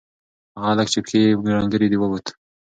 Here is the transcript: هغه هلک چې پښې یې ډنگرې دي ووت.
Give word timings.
هغه 0.57 0.65
هلک 0.71 0.87
چې 0.93 0.99
پښې 1.03 1.17
یې 1.25 1.31
ډنگرې 1.57 1.87
دي 1.91 1.97
ووت. 1.99 2.25